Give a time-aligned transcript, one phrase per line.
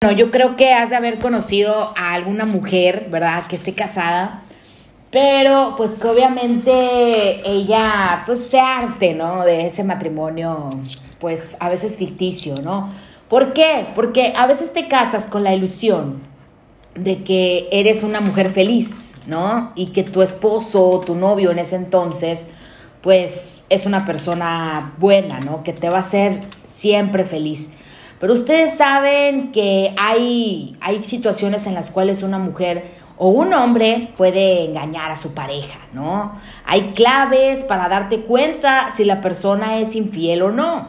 [0.00, 3.48] No, yo creo que has de haber conocido a alguna mujer, ¿verdad?
[3.48, 4.44] Que esté casada,
[5.10, 9.42] pero pues que obviamente ella pues se arte, ¿no?
[9.44, 10.70] De ese matrimonio,
[11.18, 12.90] pues a veces ficticio, ¿no?
[13.28, 13.88] ¿Por qué?
[13.96, 16.20] Porque a veces te casas con la ilusión
[16.94, 19.72] de que eres una mujer feliz, ¿no?
[19.74, 22.46] Y que tu esposo, tu novio en ese entonces,
[23.02, 25.64] pues es una persona buena, ¿no?
[25.64, 26.42] Que te va a hacer
[26.72, 27.72] siempre feliz.
[28.20, 34.10] Pero ustedes saben que hay, hay situaciones en las cuales una mujer o un hombre
[34.16, 36.32] puede engañar a su pareja, ¿no?
[36.64, 40.88] Hay claves para darte cuenta si la persona es infiel o no.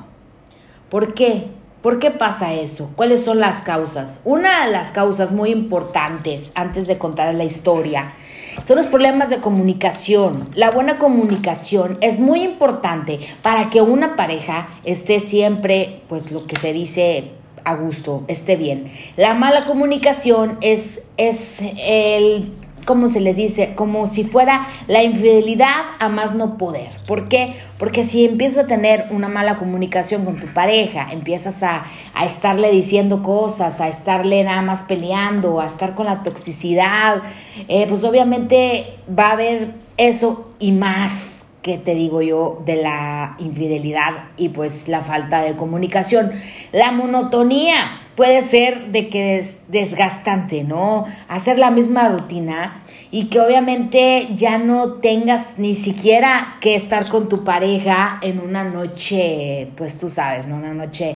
[0.90, 1.59] ¿Por qué?
[1.82, 2.92] ¿Por qué pasa eso?
[2.98, 4.20] ¿Cuáles son las causas?
[4.26, 8.14] Una de las causas muy importantes, antes de contar la historia,
[8.64, 10.50] son los problemas de comunicación.
[10.55, 16.58] La buena comunicación es muy importante para que una pareja esté siempre, pues lo que
[16.58, 17.32] se dice
[17.64, 18.91] a gusto, esté bien.
[19.16, 22.52] La mala comunicación es, es el
[22.86, 23.74] ¿cómo se les dice?
[23.76, 26.90] Como si fuera la infidelidad a más no poder.
[27.08, 27.55] ¿Por qué?
[27.77, 32.71] Porque si empiezas a tener una mala comunicación con tu pareja, empiezas a, a estarle
[32.71, 37.21] diciendo cosas, a estarle nada más peleando, a estar con la toxicidad,
[37.68, 43.36] eh, pues obviamente va a haber eso y más que te digo yo de la
[43.38, 46.32] infidelidad y pues la falta de comunicación.
[46.71, 51.05] La monotonía puede ser de que es desgastante, ¿no?
[51.29, 57.29] Hacer la misma rutina y que obviamente ya no tengas ni siquiera que estar con
[57.29, 60.57] tu pareja en una noche, pues tú sabes, ¿no?
[60.57, 61.13] Una noche